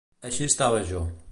Així 0.29 0.45
estava 0.51 0.81
jo. 0.93 1.05